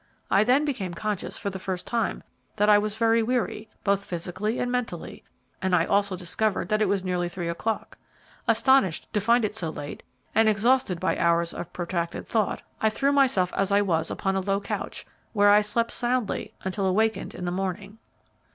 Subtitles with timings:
[0.31, 2.23] I then became conscious, for the first time,
[2.55, 5.23] that I was very weary, both physically and mentally,
[5.61, 7.99] and I also discovered that it was nearly three o'clock.
[8.47, 10.01] Astonished to find it so late,
[10.33, 14.39] and exhausted by hours of protracted thought, I threw myself as I was upon a
[14.41, 17.99] low couch, where I slept soundly until awakened in the morning."